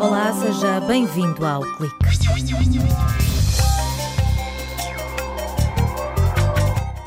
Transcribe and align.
Olá, 0.00 0.32
seja 0.32 0.80
bem-vindo 0.80 1.46
ao 1.46 1.62
Clique. 1.76 1.94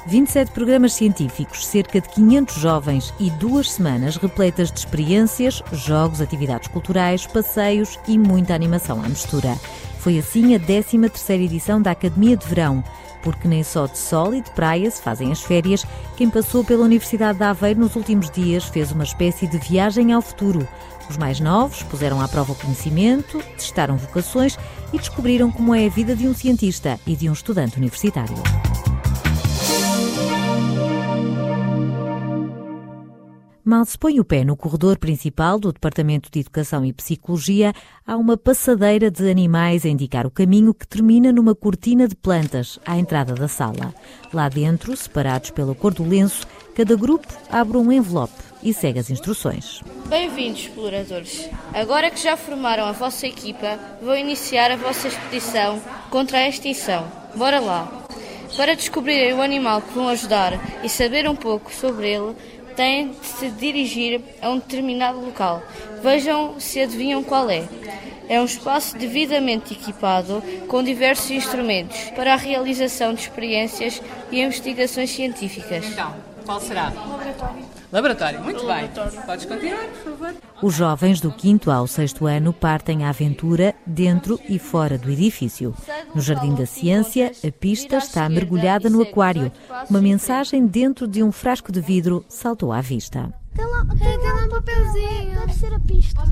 Vinte 0.05 0.29
e 0.29 0.31
sete 0.31 0.51
programas 0.51 0.93
científicos, 0.93 1.65
cerca 1.65 1.99
de 1.99 2.07
500 2.07 2.55
jovens 2.55 3.13
e 3.19 3.29
duas 3.31 3.73
semanas 3.73 4.15
repletas 4.15 4.71
de 4.71 4.79
experiências, 4.79 5.61
jogos, 5.73 6.21
atividades 6.21 6.69
culturais, 6.69 7.27
passeios 7.27 7.99
e 8.07 8.17
muita 8.17 8.55
animação 8.55 9.03
à 9.03 9.09
mistura. 9.09 9.57
Foi 10.03 10.19
assim 10.19 10.53
a 10.53 10.59
13 10.59 10.99
terceira 11.07 11.43
edição 11.43 11.81
da 11.81 11.91
Academia 11.91 12.35
de 12.35 12.45
Verão, 12.45 12.83
porque 13.23 13.47
nem 13.47 13.63
só 13.63 13.85
de 13.85 13.97
sol 13.97 14.35
e 14.35 14.41
de 14.41 14.51
praia 14.51 14.91
se 14.91 15.01
fazem 15.01 15.31
as 15.31 15.41
férias. 15.41 15.85
Quem 16.17 16.29
passou 16.29 16.61
pela 16.61 16.83
Universidade 16.83 17.37
de 17.37 17.45
Aveiro 17.45 17.79
nos 17.79 17.95
últimos 17.95 18.29
dias 18.29 18.65
fez 18.65 18.91
uma 18.91 19.05
espécie 19.05 19.47
de 19.47 19.57
viagem 19.57 20.11
ao 20.11 20.21
futuro. 20.21 20.67
Os 21.09 21.15
mais 21.15 21.39
novos 21.39 21.83
puseram 21.83 22.19
à 22.19 22.27
prova 22.27 22.51
o 22.51 22.55
conhecimento, 22.55 23.41
testaram 23.55 23.95
vocações 23.95 24.59
e 24.91 24.97
descobriram 24.97 25.49
como 25.49 25.73
é 25.73 25.85
a 25.85 25.89
vida 25.89 26.17
de 26.17 26.27
um 26.27 26.33
cientista 26.33 26.99
e 27.07 27.15
de 27.15 27.29
um 27.29 27.33
estudante 27.33 27.77
universitário. 27.77 28.35
Mal 33.65 33.85
se 33.85 33.97
põe 33.97 34.19
o 34.19 34.25
pé 34.25 34.43
no 34.43 34.57
corredor 34.57 34.97
principal 34.97 35.57
do 35.57 35.71
Departamento 35.71 36.29
de 36.29 36.41
Educação 36.41 36.83
e 36.83 36.91
Psicologia, 36.91 37.71
há 38.05 38.17
uma 38.17 38.35
passadeira 38.35 39.09
de 39.09 39.31
animais 39.31 39.85
a 39.85 39.87
indicar 39.87 40.27
o 40.27 40.31
caminho 40.31 40.73
que 40.73 40.85
termina 40.85 41.31
numa 41.31 41.55
cortina 41.55 42.05
de 42.05 42.13
plantas 42.13 42.77
à 42.85 42.97
entrada 42.97 43.33
da 43.33 43.47
sala. 43.47 43.95
Lá 44.33 44.49
dentro, 44.49 44.97
separados 44.97 45.51
pela 45.51 45.73
cor 45.73 45.93
do 45.93 46.03
lenço, 46.03 46.45
cada 46.75 46.93
grupo 46.97 47.25
abre 47.49 47.77
um 47.77 47.89
envelope 47.89 48.33
e 48.61 48.73
segue 48.73 48.99
as 48.99 49.09
instruções. 49.09 49.81
Bem-vindos, 50.09 50.63
exploradores. 50.63 51.49
Agora 51.73 52.11
que 52.11 52.21
já 52.21 52.35
formaram 52.35 52.83
a 52.83 52.91
vossa 52.91 53.27
equipa, 53.27 53.79
vou 54.01 54.17
iniciar 54.17 54.71
a 54.71 54.75
vossa 54.75 55.07
expedição 55.07 55.81
contra 56.09 56.39
a 56.39 56.49
extinção. 56.49 57.09
Bora 57.33 57.61
lá! 57.61 58.03
Para 58.57 58.75
descobrirem 58.75 59.33
o 59.33 59.41
animal 59.41 59.81
que 59.81 59.93
vão 59.93 60.09
ajudar 60.09 60.83
e 60.83 60.89
saber 60.89 61.27
um 61.27 61.35
pouco 61.35 61.73
sobre 61.73 62.13
ele, 62.13 62.35
têm 62.75 63.09
de 63.09 63.25
se 63.25 63.49
dirigir 63.49 64.21
a 64.41 64.49
um 64.49 64.57
determinado 64.57 65.19
local. 65.19 65.61
Vejam 66.01 66.59
se 66.59 66.79
adivinham 66.79 67.23
qual 67.23 67.49
é. 67.49 67.67
É 68.29 68.39
um 68.39 68.45
espaço 68.45 68.97
devidamente 68.97 69.73
equipado 69.73 70.41
com 70.67 70.81
diversos 70.81 71.29
instrumentos 71.29 72.09
para 72.15 72.33
a 72.33 72.37
realização 72.37 73.13
de 73.13 73.21
experiências 73.21 74.01
e 74.31 74.41
investigações 74.41 75.11
científicas. 75.11 75.85
Então, 75.85 76.32
qual 76.43 76.59
será? 76.59 76.89
Laboratório. 76.89 77.65
Laboratório, 77.91 78.43
muito 78.43 78.65
bem. 78.65 78.89
Podes 79.25 79.45
continuar, 79.45 79.85
por 79.87 80.11
favor. 80.11 80.35
Os 80.61 80.73
jovens 80.75 81.19
do 81.19 81.33
5 81.37 81.69
ao 81.71 81.87
6 81.87 82.15
ano 82.21 82.53
partem 82.53 83.03
à 83.03 83.09
aventura 83.09 83.75
dentro 83.85 84.39
e 84.47 84.57
fora 84.59 84.97
do 84.97 85.09
edifício. 85.09 85.75
No 86.13 86.21
Jardim 86.21 86.53
da 86.55 86.65
Ciência, 86.65 87.31
a 87.45 87.51
pista 87.51 87.97
está 87.97 88.27
mergulhada 88.29 88.89
no 88.89 89.01
aquário. 89.01 89.51
Uma 89.89 90.01
mensagem 90.01 90.65
dentro 90.65 91.07
de 91.07 91.23
um 91.23 91.31
frasco 91.31 91.71
de 91.71 91.81
vidro 91.81 92.23
saltou 92.27 92.71
à 92.71 92.81
vista. 92.81 93.33
Tem 93.55 93.65
lá, 93.65 93.85
tem 93.85 94.17
lá 94.17 94.45
um 94.45 94.49
papelzinho. 94.49 95.39
Deve 95.39 95.53
ser 95.53 95.73
a 95.73 95.79
pista. 95.79 96.23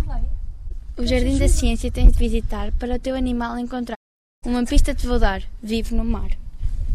O 0.98 1.06
Jardim 1.06 1.38
da 1.38 1.48
Ciência 1.48 1.92
tens 1.92 2.12
de 2.14 2.20
visitar 2.20 2.72
para 2.74 2.96
o 2.96 3.00
teu 3.00 3.16
animal 3.16 3.58
encontrar. 3.58 3.96
Uma 4.46 4.64
pista 4.66 4.94
te 4.94 5.06
vou 5.06 5.20
dar. 5.20 5.42
Vive 5.62 5.94
no 5.94 6.04
mar. 6.04 6.32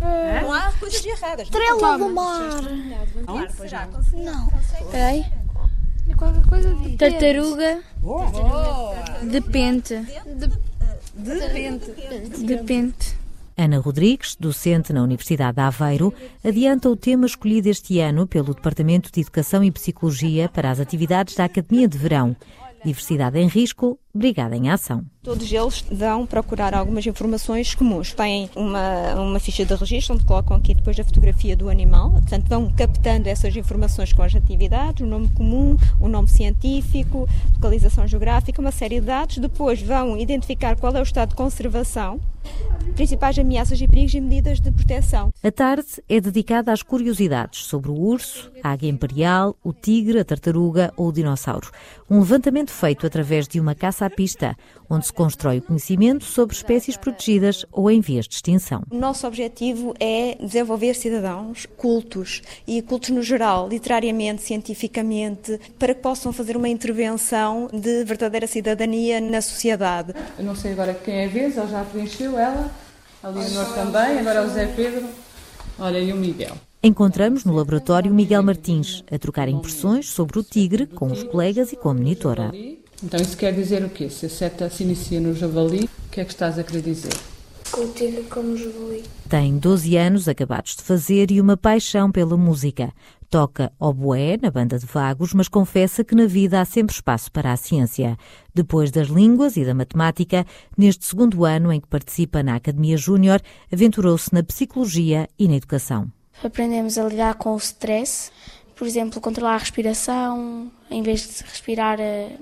Não 0.01 0.53
há 0.53 0.73
coisas 0.73 1.05
erradas. 1.05 1.47
Estrela 1.47 1.99
do 1.99 2.09
mar. 2.11 2.63
Não. 4.13 4.49
Espera 4.81 5.07
aí. 5.07 5.25
Tartaruga 6.99 7.83
de 9.23 9.41
pente. 9.41 9.95
De 12.39 12.57
pente. 12.59 13.17
Ana 13.59 13.79
Rodrigues, 13.79 14.37
docente 14.39 14.93
na 14.93 15.03
Universidade 15.03 15.57
de 15.57 15.63
Aveiro, 15.63 16.13
adianta 16.45 16.91
o 16.91 16.97
tema 16.97 17.25
escolhido 17.25 17.71
este 17.71 17.99
ano 18.01 18.27
pelo 18.27 18.55
Departamento 18.55 19.11
de 19.11 19.23
Educação 19.23 19.65
e 19.65 19.71
Psicologia 19.71 20.47
para 20.47 20.71
as 20.71 20.79
atividades 20.79 21.35
da 21.35 21.47
Academia 21.47 21.89
de 21.89 21.97
Verão. 21.97 22.37
Diversidade 22.85 23.39
em 23.39 23.49
Risco, 23.49 23.99
Brigada 24.15 24.57
em 24.57 24.71
Ação. 24.71 25.05
Todos 25.23 25.51
eles 25.53 25.85
vão 25.91 26.25
procurar 26.25 26.75
algumas 26.75 27.05
informações 27.07 27.75
comuns. 27.75 28.15
Têm 28.15 28.49
uma, 28.55 29.15
uma 29.15 29.41
ficha 29.41 29.65
de 29.65 29.75
registro 29.75 30.15
onde 30.15 30.25
colocam 30.25 30.57
aqui 30.57 30.75
depois 30.75 30.99
a 30.99 31.05
fotografia 31.05 31.57
do 31.57 31.69
animal, 31.69 32.13
portanto 32.13 32.49
vão 32.49 32.71
captando 32.71 33.29
essas 33.29 33.55
informações 33.57 34.13
com 34.13 34.23
as 34.23 34.35
atividades, 34.35 35.05
o 35.05 35.09
nome 35.09 35.29
comum, 35.29 35.77
o 36.01 36.09
nome 36.09 36.29
científico, 36.29 37.29
localização 37.55 38.07
geográfica, 38.07 38.61
uma 38.61 38.73
série 38.73 39.01
de 39.01 39.07
dados. 39.07 39.39
Depois 39.39 39.83
vão 39.83 40.17
identificar 40.17 40.77
qual 40.77 40.95
é 40.95 41.01
o 41.01 41.03
estado 41.03 41.31
de 41.31 41.35
conservação, 41.35 42.21
principais 42.95 43.39
ameaças 43.39 43.81
e 43.81 43.87
perigos 43.87 44.15
e 44.15 44.21
medidas 44.21 44.59
de 44.59 44.71
proteção. 44.71 45.33
A 45.43 45.51
tarde 45.51 46.03
é 46.09 46.21
dedicada 46.21 46.73
às 46.73 46.83
curiosidades 46.83 47.65
sobre 47.65 47.91
o 47.91 47.95
urso, 47.95 48.51
a 48.63 48.71
águia 48.71 48.89
imperial, 48.89 49.57
o 49.63 49.73
tigre, 49.73 50.19
a 50.19 50.25
tartaruga 50.25 50.93
ou 50.97 51.09
o 51.09 51.13
dinossauro. 51.13 51.71
Um 52.09 52.21
levantamento 52.21 52.71
feito 52.71 53.07
através 53.07 53.47
de 53.47 53.61
uma 53.61 53.75
caça 53.75 54.07
à 54.07 54.11
pista, 54.11 54.57
onde 54.89 55.07
se 55.07 55.13
constrói 55.13 55.59
o 55.59 55.63
conhecimento 55.63 56.25
sobre 56.25 56.55
espécies 56.55 56.97
protegidas 56.97 57.67
ou 57.71 57.91
em 57.91 58.01
vias 58.01 58.27
de 58.27 58.37
extinção. 58.37 58.83
O 58.91 58.97
nosso 58.97 59.27
objetivo 59.27 59.95
é 60.01 60.37
desenvolver 60.41 60.95
cidadãos 60.95 61.67
cultos 61.77 62.43
e 62.67 62.81
cultos 62.81 63.11
no 63.11 63.23
geral, 63.23 63.69
literariamente, 63.69 64.43
cientificamente, 64.43 65.59
para 65.79 65.95
que 65.95 66.01
possam 66.01 66.33
fazer 66.33 66.57
uma 66.57 66.69
intervenção 66.69 67.69
de 67.73 68.05
verdadeira 68.05 68.47
cidadania 68.47 69.21
na 69.21 69.41
sociedade. 69.41 70.15
Eu 70.39 70.45
não 70.45 70.55
sei 70.55 70.73
agora 70.73 70.95
quem 70.95 71.15
é 71.15 71.25
a 71.27 71.29
vez, 71.29 71.57
ela 71.57 71.67
já 71.67 71.85
preencheu 71.85 72.36
ela, 72.39 72.71
a 73.23 73.29
Leonor 73.29 73.75
também, 73.75 74.19
agora 74.19 74.45
o 74.45 74.51
Zé 74.51 74.67
Pedro, 74.67 75.07
olha, 75.79 75.99
e 75.99 76.13
o 76.13 76.17
Miguel. 76.17 76.57
Encontramos 76.83 77.45
no 77.45 77.55
laboratório 77.55 78.15
Miguel 78.15 78.43
Martins 78.43 79.03
a 79.11 79.19
trocar 79.19 79.49
impressões 79.49 80.09
sobre 80.09 80.39
o 80.39 80.43
tigre 80.45 80.87
com 80.87 81.11
os 81.11 81.25
colegas 81.25 81.73
e 81.73 81.77
com 81.77 81.89
a 81.89 81.95
monitora. 81.95 82.53
Então 83.03 83.21
isso 83.21 83.37
quer 83.37 83.53
dizer 83.53 83.85
o 83.85 83.89
quê? 83.89 84.09
Se 84.09 84.27
a 84.27 84.29
seta 84.29 84.71
se 84.71 84.85
inicia 84.85 85.21
no 85.21 85.35
javali, 85.35 85.91
o 86.07 86.11
que 86.11 86.21
é 86.21 86.25
que 86.25 86.33
estás 86.33 86.59
a 86.59 86.63
querer 86.63 86.83
dizer? 86.83 87.13
O 87.77 87.89
tigre 87.89 88.23
como 88.31 88.57
javali. 88.57 89.03
Tem 89.29 89.59
12 89.59 89.97
anos 89.97 90.29
acabados 90.29 90.77
de 90.77 90.83
fazer 90.83 91.31
e 91.31 91.41
uma 91.41 91.57
paixão 91.57 92.13
pela 92.13 92.37
música. 92.37 92.93
Toca 93.29 93.73
oboé 93.79 94.39
na 94.41 94.51
banda 94.51 94.79
de 94.79 94.87
vagos, 94.87 95.35
mas 95.35 95.49
confessa 95.49 96.05
que 96.05 96.15
na 96.15 96.27
vida 96.27 96.61
há 96.61 96.65
sempre 96.65 96.95
espaço 96.95 97.31
para 97.33 97.53
a 97.53 97.57
ciência. 97.57 98.17
Depois 98.55 98.91
das 98.91 99.09
línguas 99.09 99.57
e 99.57 99.65
da 99.65 99.75
matemática, 99.75 100.47
neste 100.79 101.05
segundo 101.05 101.45
ano 101.45 101.73
em 101.73 101.81
que 101.81 101.89
participa 101.89 102.43
na 102.43 102.55
Academia 102.55 102.97
Júnior, 102.97 103.41
aventurou-se 103.73 104.33
na 104.33 104.43
psicologia 104.43 105.29
e 105.39 105.49
na 105.49 105.57
educação. 105.57 106.11
Aprendemos 106.43 106.99
a 106.99 107.05
lidar 107.05 107.35
com 107.35 107.55
o 107.55 107.59
stress, 107.59 108.31
por 108.77 108.87
exemplo, 108.87 109.21
controlar 109.21 109.55
a 109.55 109.59
respiração, 109.59 110.71
em 110.91 111.03
vez 111.03 111.23
de 111.23 111.43
respirar 111.43 111.99
eh, 111.99 112.37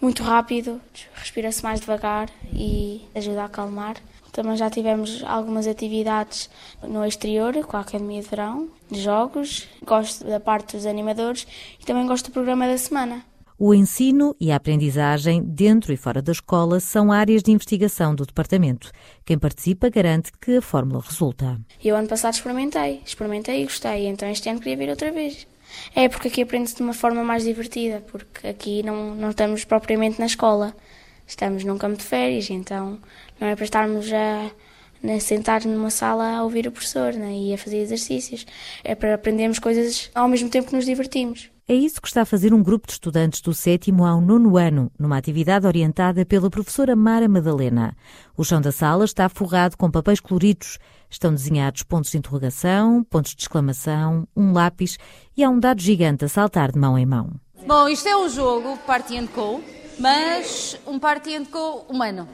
muito 0.00 0.22
rápido, 0.22 0.80
respira-se 1.14 1.62
mais 1.62 1.80
devagar 1.80 2.30
e 2.52 3.02
ajuda 3.14 3.42
a 3.42 3.44
acalmar. 3.46 3.96
Também 4.36 4.54
já 4.54 4.68
tivemos 4.68 5.24
algumas 5.24 5.66
atividades 5.66 6.50
no 6.82 7.06
exterior, 7.06 7.54
com 7.64 7.78
a 7.78 7.80
Academia 7.80 8.20
de 8.20 8.28
Verão, 8.28 8.68
de 8.90 9.00
jogos. 9.00 9.66
Gosto 9.82 10.26
da 10.26 10.38
parte 10.38 10.76
dos 10.76 10.84
animadores 10.84 11.46
e 11.80 11.86
também 11.86 12.06
gosto 12.06 12.26
do 12.26 12.32
programa 12.32 12.66
da 12.66 12.76
semana. 12.76 13.24
O 13.58 13.72
ensino 13.72 14.36
e 14.38 14.52
a 14.52 14.56
aprendizagem 14.56 15.42
dentro 15.42 15.90
e 15.90 15.96
fora 15.96 16.20
da 16.20 16.32
escola 16.32 16.80
são 16.80 17.10
áreas 17.10 17.42
de 17.42 17.50
investigação 17.50 18.14
do 18.14 18.26
departamento. 18.26 18.92
Quem 19.24 19.38
participa 19.38 19.88
garante 19.88 20.30
que 20.38 20.58
a 20.58 20.60
fórmula 20.60 21.00
resulta. 21.00 21.58
Eu 21.82 21.96
ano 21.96 22.06
passado 22.06 22.34
experimentei, 22.34 23.00
experimentei 23.06 23.62
e 23.62 23.64
gostei, 23.64 24.06
então 24.06 24.28
este 24.28 24.50
ano 24.50 24.60
queria 24.60 24.76
vir 24.76 24.90
outra 24.90 25.10
vez. 25.10 25.46
É 25.94 26.10
porque 26.10 26.28
aqui 26.28 26.42
aprende-se 26.42 26.76
de 26.76 26.82
uma 26.82 26.92
forma 26.92 27.24
mais 27.24 27.44
divertida, 27.44 28.04
porque 28.12 28.46
aqui 28.46 28.82
não, 28.82 29.14
não 29.14 29.30
estamos 29.30 29.64
propriamente 29.64 30.20
na 30.20 30.26
escola. 30.26 30.74
Estamos 31.26 31.64
num 31.64 31.78
campo 31.78 31.96
de 31.96 32.04
férias, 32.04 32.48
então 32.50 32.98
não 33.40 33.48
é 33.48 33.56
para 33.56 33.64
estarmos 33.64 34.12
a, 34.12 34.50
a 35.08 35.20
sentar 35.20 35.64
numa 35.64 35.90
sala 35.90 36.36
a 36.36 36.42
ouvir 36.42 36.66
o 36.66 36.72
professor 36.72 37.12
né, 37.12 37.32
e 37.32 37.54
a 37.54 37.58
fazer 37.58 37.78
exercícios. 37.78 38.46
É 38.84 38.94
para 38.94 39.14
aprendermos 39.14 39.58
coisas 39.58 40.10
ao 40.14 40.28
mesmo 40.28 40.48
tempo 40.48 40.68
que 40.68 40.76
nos 40.76 40.86
divertimos. 40.86 41.50
É 41.68 41.74
isso 41.74 42.00
que 42.00 42.06
está 42.06 42.22
a 42.22 42.26
fazer 42.26 42.54
um 42.54 42.62
grupo 42.62 42.86
de 42.86 42.92
estudantes 42.92 43.40
do 43.40 43.52
sétimo 43.52 44.06
ao 44.06 44.20
nono 44.20 44.56
ano, 44.56 44.88
numa 44.96 45.16
atividade 45.16 45.66
orientada 45.66 46.24
pela 46.24 46.48
professora 46.48 46.94
Mara 46.94 47.28
Madalena. 47.28 47.96
O 48.36 48.44
chão 48.44 48.60
da 48.60 48.70
sala 48.70 49.04
está 49.04 49.28
forrado 49.28 49.76
com 49.76 49.90
papéis 49.90 50.20
coloridos. 50.20 50.78
Estão 51.10 51.34
desenhados 51.34 51.82
pontos 51.82 52.12
de 52.12 52.18
interrogação, 52.18 53.02
pontos 53.02 53.34
de 53.34 53.42
exclamação, 53.42 54.28
um 54.36 54.52
lápis 54.52 54.96
e 55.36 55.42
há 55.42 55.50
um 55.50 55.58
dado 55.58 55.80
gigante 55.80 56.24
a 56.24 56.28
saltar 56.28 56.70
de 56.70 56.78
mão 56.78 56.96
em 56.96 57.04
mão. 57.04 57.32
Bom, 57.66 57.88
isto 57.88 58.08
é 58.08 58.16
um 58.16 58.28
jogo 58.28 58.78
Party 58.86 59.18
and 59.18 59.26
Co, 59.26 59.60
mas 59.98 60.78
um 60.86 60.98
Co 61.50 61.86
humano, 61.88 62.28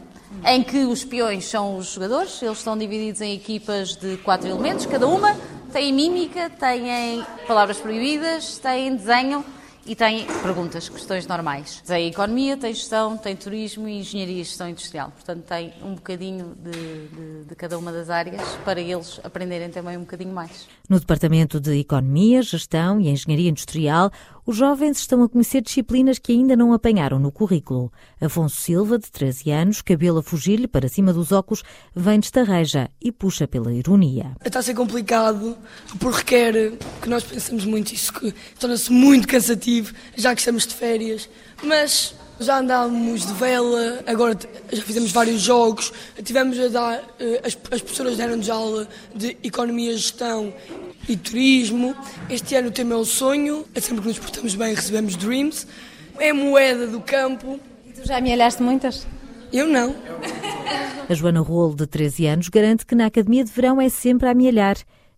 em 0.44 0.62
que 0.62 0.85
os 0.85 1.05
peões 1.05 1.44
são 1.44 1.76
os 1.76 1.93
jogadores, 1.93 2.43
eles 2.43 2.59
estão 2.59 2.76
divididos 2.76 3.20
em 3.20 3.35
equipas 3.35 3.97
de 3.97 4.17
quatro 4.19 4.49
elementos, 4.49 4.87
cada 4.87 5.06
uma 5.06 5.37
têm 5.73 5.93
mímica, 5.93 6.50
têm 6.50 7.25
palavras 7.47 7.79
proibidas, 7.79 8.59
têm 8.59 8.94
desenho 8.97 9.44
e 9.85 9.97
tem 9.97 10.26
perguntas, 10.43 10.88
questões 10.88 11.26
normais. 11.26 11.82
Tem 11.85 12.09
economia, 12.09 12.56
tem 12.56 12.73
gestão, 12.73 13.17
tem 13.17 13.35
turismo 13.35 13.88
e 13.88 13.99
engenharia 13.99 14.41
e 14.41 14.44
gestão 14.44 14.69
industrial. 14.69 15.11
Portanto, 15.11 15.43
tem 15.43 15.73
um 15.82 15.94
bocadinho 15.94 16.55
de, 16.56 16.70
de, 16.70 17.44
de, 17.49 17.55
cada 17.56 17.76
uma 17.76 17.91
das 17.91 18.09
áreas 18.09 18.41
para 18.64 18.81
eles 18.81 19.20
aprenderem 19.25 19.70
também 19.70 19.97
um 19.97 20.03
bocadinho 20.03 20.32
mais. 20.32 20.69
No 20.88 21.00
Departamento 21.00 21.61
de 21.61 21.81
Economia, 21.81 22.43
Gestão 22.43 23.00
e 23.00 23.09
Engenharia 23.09 23.50
Industrial, 23.50 24.11
os 24.44 24.56
jovens 24.56 24.99
estão 24.99 25.23
a 25.23 25.29
conhecer 25.29 25.61
disciplinas 25.61 26.19
que 26.19 26.33
ainda 26.33 26.56
não 26.56 26.73
apanharam 26.73 27.19
no 27.19 27.31
currículo. 27.31 27.93
Afonso 28.21 28.61
Silva, 28.61 28.99
de 28.99 29.11
13 29.11 29.50
anos, 29.50 29.83
cabelo 29.83 30.19
a 30.19 30.23
fugir-lhe 30.23 30.67
para 30.67 30.89
cima 30.89 31.12
dos 31.12 31.31
óculos, 31.31 31.62
vem 31.94 32.19
de 32.19 32.27
Estarreja 32.27 32.91
e 33.00 33.12
puxa 33.12 33.47
pela 33.47 33.73
ironia. 33.73 34.37
Está 34.44 34.59
a 34.59 34.62
ser 34.62 34.75
complicado 34.75 35.56
porque 36.00 36.19
requer 36.19 36.73
que 37.00 37.09
nós 37.09 37.23
pensemos 37.23 37.65
muito 37.65 37.94
isso, 37.94 38.12
que 38.12 38.35
torna-se 38.59 38.91
muito 38.91 39.29
cansativo, 39.29 39.94
já 40.17 40.35
que 40.35 40.41
estamos 40.41 40.67
de 40.67 40.75
férias, 40.75 41.29
mas 41.62 42.15
já 42.41 42.59
andámos 42.59 43.27
de 43.27 43.33
vela, 43.35 44.03
agora 44.06 44.37
já 44.73 44.83
fizemos 44.83 45.12
vários 45.12 45.41
jogos, 45.41 45.93
tivemos 46.25 46.59
a 46.59 46.69
dar, 46.69 47.05
eh, 47.21 47.41
as, 47.45 47.56
as 47.71 47.81
professoras 47.81 48.17
deram-nos 48.17 48.50
aula 48.50 48.88
de 49.15 49.37
economia, 49.43 49.93
gestão 49.93 50.53
e 51.08 51.16
turismo. 51.16 51.94
Este 52.31 52.54
ano 52.54 52.69
o 52.69 52.70
tema 52.70 52.94
é 52.94 52.96
o 52.96 53.04
sonho, 53.04 53.66
é 53.75 53.81
sempre 53.81 54.02
que 54.02 54.08
nos 54.08 54.19
portamos 54.19 54.54
bem 54.54 54.75
recebemos 54.75 55.16
dreams. 55.16 55.66
É 56.19 56.31
a 56.31 56.34
moeda 56.34 56.87
do 56.87 57.00
campo. 57.00 57.58
E 57.87 57.93
tu 57.93 58.06
já 58.06 58.19
amealhaste 58.19 58.62
muitas? 58.62 59.06
Eu 59.52 59.66
não. 59.66 59.94
A 61.08 61.14
Joana 61.14 61.40
Rolo, 61.40 61.75
de 61.75 61.87
13 61.87 62.26
anos, 62.26 62.49
garante 62.49 62.87
que 62.87 62.94
na 62.94 63.06
Academia 63.06 63.44
de 63.44 63.52
Verão 63.52 63.81
é 63.81 63.88
sempre 63.88 64.28
a 64.28 64.32
amealhar 64.32 64.76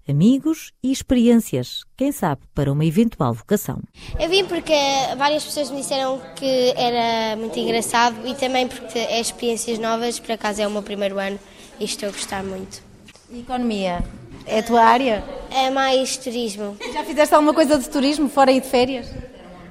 amigos 0.09 0.73
e 0.83 0.93
experiências, 0.93 1.83
quem 1.97 2.13
sabe, 2.13 2.43
para 2.55 2.71
uma 2.71 2.85
eventual 2.85 3.33
vocação. 3.33 3.81
Eu 4.19 4.29
vim 4.29 4.45
porque 4.45 4.75
várias 5.17 5.45
pessoas 5.45 5.71
me 5.71 5.79
disseram 5.79 6.21
que 6.37 6.75
era 6.77 7.37
muito 7.37 7.59
engraçado 7.59 8.17
e 8.27 8.35
também 8.35 8.69
porque 8.69 8.99
é 8.99 9.21
experiências 9.21 9.79
novas, 9.79 10.19
por 10.19 10.33
acaso 10.33 10.61
é 10.61 10.67
o 10.67 10.71
meu 10.71 10.83
primeiro 10.83 11.19
ano 11.19 11.39
e 11.81 11.85
estou 11.85 12.09
a 12.09 12.13
gostar 12.13 12.43
muito. 12.43 12.83
E 13.31 13.41
economia? 13.41 14.03
É 14.47 14.59
a 14.59 14.63
tua 14.63 14.83
área? 14.83 15.25
É 15.55 15.71
mais 15.71 16.17
turismo. 16.17 16.77
Já 16.93 17.05
fizeste 17.05 17.33
alguma 17.33 17.55
coisa 17.55 17.79
de 17.79 17.89
turismo, 17.89 18.29
fora 18.29 18.51
aí 18.51 18.61
de 18.61 18.69
férias? 18.69 19.07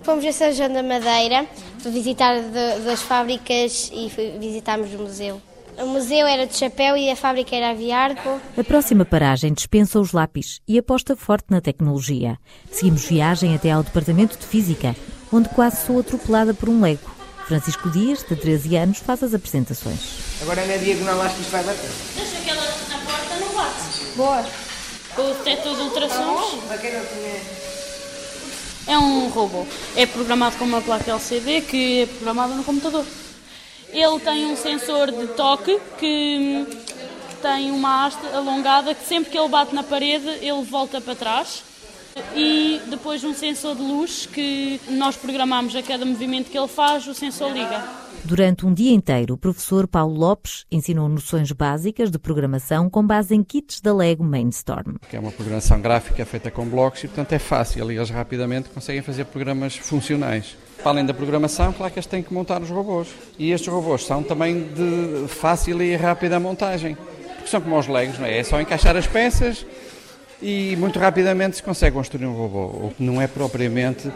Fomos 0.01 0.25
a 0.25 0.31
São 0.31 0.51
João 0.53 0.71
da 0.71 0.81
Madeira 0.81 1.45
visitar 1.89 2.35
duas 2.83 3.01
fábricas 3.01 3.91
e 3.93 4.09
visitámos 4.39 4.93
o 4.93 4.97
museu. 4.97 5.41
O 5.77 5.87
museu 5.87 6.25
era 6.25 6.45
de 6.45 6.55
chapéu 6.55 6.95
e 6.95 7.09
a 7.09 7.15
fábrica 7.15 7.55
era 7.55 7.71
aviarco. 7.71 8.39
A 8.57 8.63
próxima 8.63 9.03
paragem 9.03 9.51
dispensa 9.51 9.99
os 9.99 10.13
lápis 10.13 10.61
e 10.67 10.77
aposta 10.77 11.15
forte 11.15 11.47
na 11.49 11.59
tecnologia. 11.59 12.37
Seguimos 12.71 13.03
viagem 13.05 13.55
até 13.55 13.71
ao 13.71 13.83
Departamento 13.83 14.37
de 14.37 14.45
Física, 14.45 14.95
onde 15.31 15.49
quase 15.49 15.85
sou 15.85 15.99
atropelada 15.99 16.53
por 16.53 16.69
um 16.69 16.79
lego. 16.79 17.11
Francisco 17.47 17.89
Dias, 17.89 18.23
de 18.23 18.35
13 18.35 18.75
anos, 18.77 18.99
faz 18.99 19.21
as 19.21 19.33
apresentações. 19.33 19.99
Agora 20.41 20.65
na 20.65 20.77
diagonal 20.77 21.21
acho 21.23 21.35
que 21.35 21.41
isto 21.41 21.51
vai 21.51 21.63
bater. 21.63 21.89
Deixa 22.15 22.37
aquela 22.37 22.61
na 22.61 22.97
porta, 23.05 23.35
não 23.39 23.53
bate. 23.53 24.15
Boa. 24.15 24.62
O 25.17 25.21
detector 25.21 25.75
de 25.75 25.81
ultrassons. 25.83 26.63
É 28.87 28.97
um 28.97 29.29
robô. 29.29 29.65
É 29.95 30.05
programado 30.05 30.57
com 30.57 30.65
uma 30.65 30.81
placa 30.81 31.11
LCD 31.11 31.61
que 31.61 32.01
é 32.01 32.05
programada 32.05 32.55
no 32.55 32.63
computador. 32.63 33.05
Ele 33.89 34.19
tem 34.19 34.45
um 34.45 34.55
sensor 34.57 35.11
de 35.11 35.27
toque 35.27 35.79
que 35.99 36.65
tem 37.41 37.71
uma 37.71 38.05
haste 38.05 38.25
alongada 38.33 38.95
que 38.95 39.05
sempre 39.05 39.29
que 39.29 39.37
ele 39.37 39.49
bate 39.49 39.75
na 39.75 39.83
parede 39.83 40.27
ele 40.41 40.63
volta 40.63 40.99
para 40.99 41.13
trás 41.13 41.63
e 42.35 42.81
depois 42.87 43.23
um 43.23 43.33
sensor 43.33 43.75
de 43.75 43.81
luz 43.81 44.25
que 44.25 44.79
nós 44.89 45.15
programamos 45.15 45.75
a 45.75 45.83
cada 45.83 46.05
movimento 46.05 46.49
que 46.49 46.57
ele 46.57 46.67
faz, 46.67 47.07
o 47.07 47.13
sensor 47.13 47.51
liga. 47.51 48.02
Durante 48.25 48.65
um 48.65 48.73
dia 48.73 48.93
inteiro, 48.93 49.33
o 49.33 49.37
professor 49.37 49.85
Paulo 49.85 50.17
Lopes 50.17 50.65
ensinou 50.71 51.09
noções 51.09 51.51
básicas 51.51 52.09
de 52.09 52.17
programação 52.17 52.89
com 52.89 53.05
base 53.05 53.35
em 53.35 53.43
kits 53.43 53.81
da 53.81 53.93
Lego 53.93 54.23
Mainstorm. 54.23 54.95
Que 55.09 55.17
é 55.17 55.19
uma 55.19 55.31
programação 55.31 55.81
gráfica 55.81 56.25
feita 56.25 56.49
com 56.49 56.65
blocos 56.65 57.03
e, 57.03 57.07
portanto, 57.07 57.33
é 57.33 57.39
fácil 57.39 57.91
e 57.91 57.97
eles 57.97 58.09
rapidamente 58.09 58.69
conseguem 58.69 59.01
fazer 59.01 59.25
programas 59.25 59.75
funcionais. 59.75 60.55
Para 60.77 60.91
além 60.91 61.05
da 61.05 61.13
programação, 61.13 61.73
claro 61.73 61.91
que 61.91 61.99
eles 61.99 62.07
têm 62.07 62.23
que 62.23 62.33
montar 62.33 62.61
os 62.61 62.69
robôs. 62.69 63.09
E 63.37 63.51
estes 63.51 63.67
robôs 63.67 64.05
são 64.05 64.23
também 64.23 64.69
de 64.69 65.27
fácil 65.27 65.81
e 65.81 65.93
rápida 65.97 66.39
montagem. 66.39 66.95
Porque 67.35 67.49
são 67.49 67.59
como 67.59 67.77
os 67.77 67.87
Legos, 67.87 68.19
não 68.19 68.25
é? 68.25 68.37
É 68.37 68.43
só 68.43 68.59
encaixar 68.61 68.95
as 68.95 69.05
peças 69.05 69.65
e 70.41 70.77
muito 70.77 70.97
rapidamente 70.97 71.57
se 71.57 71.63
consegue 71.63 71.93
construir 71.93 72.25
um 72.25 72.33
robô. 72.33 72.87
O 72.87 72.93
que 72.95 73.03
não 73.03 73.21
é 73.21 73.27
propriamente 73.27 74.09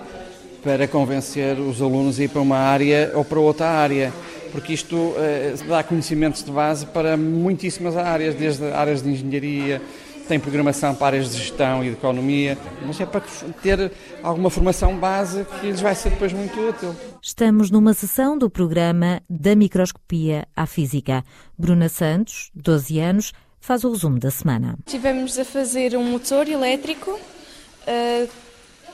para 0.68 0.86
convencer 0.86 1.58
os 1.62 1.82
alunos 1.82 2.20
a 2.20 2.24
ir 2.26 2.28
para 2.28 2.42
uma 2.42 2.58
área 2.58 3.14
ou 3.16 3.24
para 3.24 3.40
outra 3.40 3.70
área, 3.70 4.14
porque 4.52 4.74
isto 4.74 5.14
eh, 5.16 5.56
dá 5.66 5.82
conhecimentos 5.82 6.44
de 6.44 6.52
base 6.52 6.86
para 6.88 7.16
muitíssimas 7.16 7.96
áreas, 7.96 8.36
desde 8.36 8.66
áreas 8.66 9.02
de 9.02 9.10
engenharia, 9.10 9.82
tem 10.28 10.38
programação 10.38 10.94
para 10.94 11.16
áreas 11.16 11.32
de 11.32 11.38
gestão 11.38 11.86
e 11.86 11.88
de 11.88 11.94
economia, 11.94 12.58
mas 12.86 13.00
é 13.00 13.06
para 13.06 13.22
ter 13.64 13.94
alguma 14.22 14.50
formação 14.50 14.98
base 14.98 15.46
que 15.62 15.68
lhes 15.68 15.80
vai 15.80 15.96
ser 15.96 16.10
depois 16.10 16.34
muito 16.34 16.60
útil. 16.60 16.94
Estamos 17.22 17.72
numa 17.72 17.94
sessão 17.94 18.38
do 18.38 18.50
programa 18.50 19.22
Da 19.30 19.56
Microscopia 19.56 20.46
à 20.54 20.66
Física. 20.66 21.24
Bruna 21.58 21.88
Santos, 21.88 22.52
12 22.54 23.00
anos, 23.00 23.34
faz 23.62 23.86
o 23.86 23.92
resumo 23.94 24.20
da 24.20 24.32
semana. 24.32 24.78
Tivemos 24.86 25.40
a 25.40 25.46
fazer 25.46 25.96
um 25.96 26.04
motor 26.04 26.46
elétrico. 26.50 27.18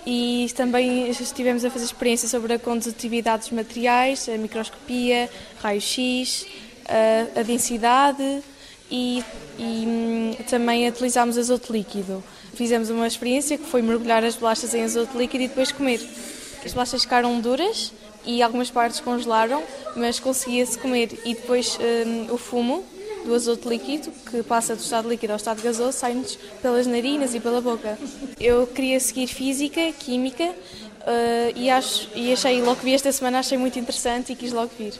E 0.05 0.47
também 0.55 1.09
estivemos 1.09 1.63
a 1.63 1.69
fazer 1.69 1.85
experiência 1.85 2.27
sobre 2.27 2.53
a 2.53 2.59
condutividade 2.59 3.43
dos 3.43 3.51
materiais, 3.51 4.27
a 4.27 4.37
microscopia, 4.37 5.29
raio-x, 5.61 6.45
a, 6.85 7.39
a, 7.39 7.43
densidade 7.43 8.43
e, 8.91 9.23
e 9.57 9.85
hum, 9.87 10.35
também 10.49 10.87
utilizámos 10.87 11.37
azoto 11.37 11.71
líquido. 11.71 12.23
Fizemos 12.53 12.89
uma 12.89 13.07
experiência 13.07 13.57
que 13.57 13.65
foi 13.65 13.81
mergulhar 13.81 14.23
as 14.23 14.35
bolachas 14.35 14.73
em 14.73 14.83
azoto 14.83 15.17
líquido 15.17 15.45
e 15.45 15.47
depois 15.47 15.71
comer. 15.71 16.01
As 16.65 16.73
bolachas 16.73 17.03
ficaram 17.03 17.39
duras 17.39 17.93
e 18.25 18.41
algumas 18.41 18.69
partes 18.69 18.99
congelaram, 18.99 19.63
mas 19.95 20.19
conseguia-se 20.19 20.77
comer. 20.77 21.17
E 21.25 21.33
depois 21.33 21.77
um, 21.79 22.33
o 22.33 22.37
fumo 22.37 22.83
do 23.25 23.33
azoto 23.33 23.69
líquido, 23.69 24.11
que 24.29 24.43
passa 24.43 24.75
do 24.75 24.81
estado 24.81 25.09
líquido 25.09 25.33
ao 25.33 25.37
estado 25.37 25.61
gasoso, 25.61 25.97
sai-nos 25.97 26.37
pelas 26.61 26.85
narinas 26.87 27.33
e 27.33 27.39
pela 27.39 27.61
boca. 27.61 27.97
Eu 28.39 28.67
queria 28.67 28.99
seguir 28.99 29.27
Física, 29.27 29.91
Química, 29.93 30.43
uh, 30.43 31.53
e, 31.55 31.69
acho, 31.69 32.09
e 32.15 32.33
achei, 32.33 32.61
logo 32.61 32.77
que 32.77 32.85
vi 32.85 32.93
esta 32.93 33.11
semana, 33.11 33.39
achei 33.39 33.57
muito 33.57 33.79
interessante 33.79 34.33
e 34.33 34.35
quis 34.35 34.51
logo 34.51 34.71
vir. 34.77 34.93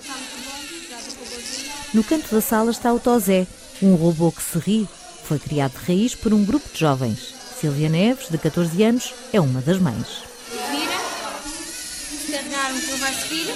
No 1.94 2.04
canto 2.04 2.34
da 2.34 2.42
sala 2.42 2.72
está 2.72 2.92
o 2.94 3.00
Tozé, 3.00 3.46
um 3.82 3.96
robô 3.96 4.32
que 4.32 4.42
se 4.42 4.58
ri. 4.58 4.88
Foi 5.24 5.40
criado 5.40 5.74
de 5.80 5.86
raiz 5.86 6.16
por 6.16 6.34
um 6.34 6.44
grupo 6.44 6.68
de 6.74 6.80
jovens. 6.80 7.34
Silvia 7.60 7.88
Neves, 7.88 8.30
de 8.30 8.38
14 8.38 8.84
anos, 8.84 9.14
é 9.32 9.40
uma 9.40 9.62
das 9.62 9.80
mães. 9.80 10.24
Vira, 10.72 11.00
vai 12.98 13.14
subir, 13.14 13.48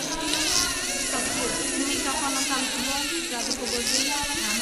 o 1.83 1.87
microfone 1.87 2.33
não 2.33 2.41
está 2.41 2.55
muito 2.55 2.77
bom, 2.85 3.01
já 3.31 3.41
do 3.41 3.51
robôzinho. 3.59 4.56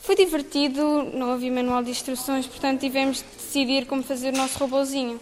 Foi 0.00 0.16
divertido, 0.16 1.10
não 1.14 1.30
havia 1.32 1.52
manual 1.52 1.82
de 1.82 1.90
instruções, 1.90 2.46
portanto 2.46 2.80
tivemos 2.80 3.18
de 3.18 3.24
decidir 3.36 3.86
como 3.86 4.02
fazer 4.02 4.34
o 4.34 4.36
nosso 4.36 4.58
robozinho. 4.58 5.20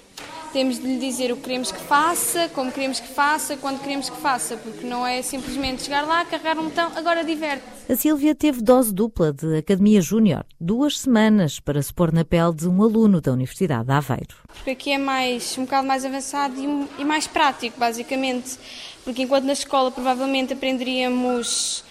Temos 0.53 0.79
de 0.79 0.87
lhe 0.87 0.99
dizer 0.99 1.31
o 1.31 1.37
que 1.37 1.43
queremos 1.43 1.71
que 1.71 1.79
faça, 1.79 2.49
como 2.55 2.73
queremos 2.73 2.99
que 2.99 3.09
faça, 3.09 3.55
quando 3.59 3.81
queremos 3.81 4.09
que 4.09 4.17
faça, 4.17 4.57
porque 4.57 4.87
não 4.87 5.07
é 5.07 5.21
simplesmente 5.21 5.83
chegar 5.83 6.07
lá, 6.07 6.25
carregar 6.25 6.59
um 6.59 6.65
botão, 6.65 6.91
agora 6.97 7.23
diverte. 7.23 7.65
A 7.87 7.95
Sílvia 7.95 8.35
teve 8.35 8.63
dose 8.63 8.95
dupla 8.95 9.31
de 9.31 9.59
Academia 9.59 10.01
Júnior, 10.01 10.47
duas 10.59 11.01
semanas 11.01 11.61
para 11.61 11.83
se 11.83 11.93
pôr 11.93 12.11
na 12.11 12.25
pele 12.25 12.55
de 12.55 12.67
um 12.67 12.83
aluno 12.83 13.21
da 13.21 13.31
Universidade 13.31 13.85
de 13.85 13.93
Aveiro. 13.93 14.37
Porque 14.47 14.71
aqui 14.71 14.93
é 14.93 14.99
mais, 14.99 15.57
um 15.59 15.65
bocado 15.65 15.87
mais 15.87 16.03
avançado 16.07 16.55
e, 16.59 17.03
e 17.03 17.05
mais 17.05 17.27
prático, 17.27 17.79
basicamente, 17.79 18.59
porque 19.05 19.23
enquanto 19.23 19.45
na 19.45 19.53
escola 19.53 19.91
provavelmente 19.91 20.55
aprenderíamos 20.55 21.85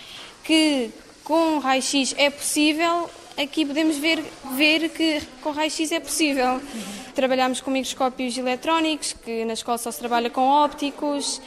que 0.43 0.89
com 1.27 1.59
raio-x 1.59 2.15
é 2.17 2.29
possível, 2.29 3.09
aqui 3.35 3.65
podemos 3.65 3.97
ver, 3.97 4.23
ver 4.55 4.87
que 4.87 5.21
com 5.41 5.51
raio-x 5.51 5.91
é 5.91 5.99
possível. 5.99 6.61
Trabalhamos 7.13 7.59
com 7.59 7.69
microscópios 7.69 8.37
eletrónicos, 8.37 9.11
que 9.11 9.43
na 9.43 9.51
escola 9.51 9.77
só 9.77 9.91
se 9.91 9.99
trabalha 9.99 10.29
com 10.29 10.47
ópticos. 10.47 11.41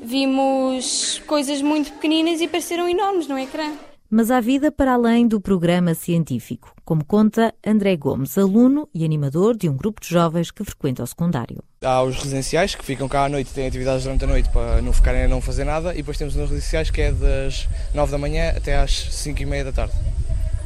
Vimos 0.00 1.20
coisas 1.26 1.60
muito 1.60 1.92
pequeninas 1.94 2.40
e 2.40 2.46
pareceram 2.46 2.88
enormes 2.88 3.26
no 3.26 3.36
ecrã. 3.36 3.72
Mas 4.08 4.30
há 4.30 4.40
vida 4.40 4.70
para 4.70 4.94
além 4.94 5.26
do 5.26 5.40
programa 5.40 5.92
científico, 5.92 6.72
como 6.84 7.04
conta 7.04 7.52
André 7.66 7.96
Gomes, 7.96 8.38
aluno 8.38 8.88
e 8.94 9.04
animador 9.04 9.56
de 9.56 9.68
um 9.68 9.76
grupo 9.76 10.00
de 10.00 10.08
jovens 10.08 10.52
que 10.52 10.62
frequenta 10.62 11.02
o 11.02 11.06
secundário. 11.06 11.60
Há 11.82 12.04
os 12.04 12.16
residenciais 12.16 12.76
que 12.76 12.84
ficam 12.84 13.08
cá 13.08 13.24
à 13.24 13.28
noite, 13.28 13.52
têm 13.52 13.66
atividades 13.66 14.04
durante 14.04 14.22
a 14.22 14.28
noite 14.28 14.48
para 14.50 14.80
não 14.80 14.92
ficarem 14.92 15.24
a 15.24 15.28
não 15.28 15.40
fazer 15.40 15.64
nada, 15.64 15.92
e 15.92 15.96
depois 15.96 16.16
temos 16.16 16.36
os 16.36 16.40
residenciais 16.40 16.88
que 16.88 17.00
é 17.00 17.10
das 17.10 17.68
9 17.92 18.12
da 18.12 18.18
manhã 18.18 18.50
até 18.50 18.76
às 18.76 18.92
5 18.92 19.42
e 19.42 19.46
meia 19.46 19.64
da 19.64 19.72
tarde. 19.72 19.94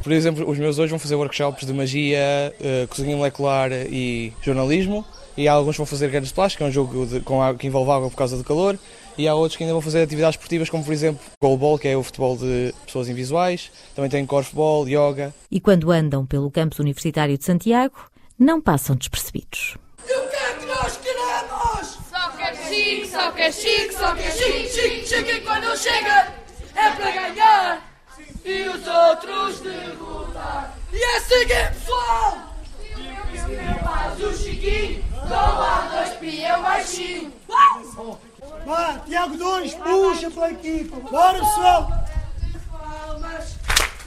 Por 0.03 0.11
exemplo, 0.11 0.47
os 0.47 0.59
meus 0.59 0.77
hoje 0.77 0.91
vão 0.91 0.99
fazer 0.99 1.15
workshops 1.15 1.65
de 1.65 1.73
magia, 1.73 2.53
uh, 2.59 2.87
cozinha 2.89 3.17
molecular 3.17 3.71
e 3.71 4.33
jornalismo, 4.43 5.03
e 5.35 5.47
alguns 5.47 5.77
vão 5.77 5.85
fazer 5.85 6.09
guerras 6.09 6.27
de 6.27 6.33
plástico, 6.35 6.59
que 6.59 6.63
é 6.63 6.67
um 6.67 6.71
jogo 6.71 7.07
de, 7.07 7.21
com 7.21 7.39
que 7.57 7.65
envolve 7.65 7.89
água 7.89 8.09
por 8.09 8.15
causa 8.15 8.37
do 8.37 8.43
calor, 8.43 8.77
e 9.17 9.27
há 9.27 9.35
outros 9.35 9.57
que 9.57 9.63
ainda 9.63 9.73
vão 9.73 9.81
fazer 9.81 10.01
atividades 10.01 10.35
esportivas, 10.35 10.69
como 10.69 10.83
por 10.83 10.93
exemplo 10.93 11.21
goalball, 11.41 11.77
que 11.77 11.87
é 11.87 11.97
o 11.97 12.03
futebol 12.03 12.37
de 12.37 12.73
pessoas 12.85 13.09
invisuais, 13.09 13.71
também 13.95 14.09
tem 14.09 14.25
corfball, 14.25 14.87
yoga. 14.87 15.33
E 15.49 15.59
quando 15.59 15.91
andam 15.91 16.25
pelo 16.25 16.49
campus 16.49 16.79
universitário 16.79 17.37
de 17.37 17.43
Santiago, 17.43 17.95
não 18.37 18.61
passam 18.61 18.95
despercebidos. 18.95 19.77
E 20.07 20.13
o 20.13 20.29
que 20.29 20.35
é 20.35 20.53
que 20.53 20.65
nós 20.65 20.97
queremos? 20.97 21.21
Só 22.09 22.31
quer 22.31 22.55
chique, 22.55 23.07
só 23.07 23.31
quer 23.31 23.53
chique, 23.53 23.93
só 23.93 24.15
quer 24.15 24.31
chique, 24.31 24.69
chique, 24.69 25.07
chique, 25.07 25.31
e 25.31 25.41
quando 25.41 25.77
chega 25.77 26.33
é 26.75 26.89
para 26.91 27.11
ganhar 27.11 27.91
e 28.43 28.67
os 28.69 28.87
outros 28.87 29.59
derrotar. 29.61 30.75
E 30.91 30.97
é 30.97 31.19
seguir, 31.19 31.73
pessoal! 31.73 32.51
Faz 33.83 34.23
o 34.23 34.33
chiquinho, 34.33 35.03
com 35.03 35.10
a 35.10 35.10
Tiago 39.05 39.35
2, 39.35 39.73
puxa 39.73 40.31
pela 40.31 40.51
equipa. 40.51 40.97
Bora, 41.09 41.39
pessoal! 41.39 41.91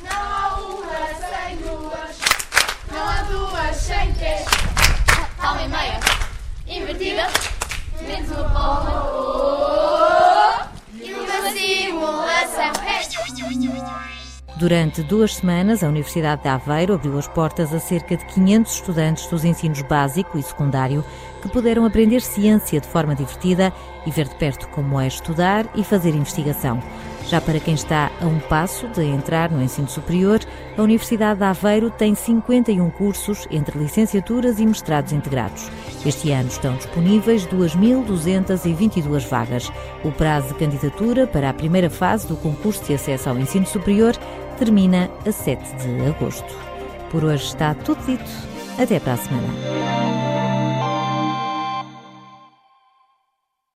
Não 0.02 0.11
há 0.11 0.56
uma 0.56 0.83
sem 1.14 1.56
duas, 1.59 2.16
não 2.90 3.06
há 3.06 3.23
duas 3.25 3.76
sem 3.76 4.14
e 5.64 5.68
meia, 5.68 6.00
invertida, 6.66 7.26
menos 8.00 8.30
uma 8.30 8.49
palma. 8.50 9.13
Durante 14.57 15.03
duas 15.03 15.35
semanas, 15.35 15.83
a 15.83 15.89
Universidade 15.89 16.43
de 16.43 16.49
Aveiro 16.49 16.95
abriu 16.95 17.19
as 17.19 17.27
portas 17.27 17.75
a 17.75 17.81
cerca 17.81 18.17
de 18.17 18.25
500 18.27 18.73
estudantes 18.73 19.27
dos 19.27 19.45
ensinos 19.45 19.83
básico 19.83 20.39
e 20.39 20.43
secundário 20.45 21.05
que 21.43 21.49
puderam 21.49 21.85
aprender 21.85 22.21
ciência 22.21 22.81
de 22.81 22.87
forma 22.87 23.17
divertida 23.17 23.73
e 24.07 24.13
ver 24.13 24.29
de 24.29 24.37
perto 24.37 24.69
como 24.69 25.01
é 25.01 25.09
estudar 25.09 25.67
e 25.75 25.83
fazer 25.83 26.15
investigação. 26.15 26.81
Já 27.27 27.41
para 27.41 27.59
quem 27.59 27.75
está 27.75 28.13
a 28.21 28.27
um 28.27 28.39
passo 28.39 28.87
de 28.89 29.03
entrar 29.03 29.51
no 29.51 29.63
ensino 29.63 29.89
superior, 29.89 30.41
a 30.77 30.83
Universidade 30.83 31.41
de 31.41 31.45
Aveiro 31.45 31.91
tem 31.91 32.15
51 32.15 32.91
cursos 32.91 33.49
entre 33.51 33.79
licenciaturas 33.79 34.61
e 34.61 34.67
mestrados 34.67 35.13
integrados. 35.13 35.71
Este 36.05 36.31
ano 36.31 36.49
estão 36.49 36.77
disponíveis 36.77 37.47
2.222 37.47 39.27
vagas. 39.27 39.73
O 40.05 40.13
prazo 40.13 40.49
de 40.49 40.55
candidatura 40.55 41.27
para 41.27 41.49
a 41.49 41.55
primeira 41.55 41.89
fase 41.89 42.27
do 42.29 42.37
concurso 42.37 42.85
de 42.85 42.95
acesso 42.95 43.31
ao 43.31 43.39
ensino 43.39 43.67
superior 43.67 44.15
termina 44.55 45.11
a 45.27 45.33
7 45.33 45.63
de 45.77 46.07
agosto. 46.07 46.55
Por 47.11 47.25
hoje 47.25 47.47
está 47.47 47.75
tudo 47.75 48.05
dito. 48.07 48.31
Até 48.79 48.99
para 48.99 49.15
a 49.15 49.17
semana. 49.17 50.34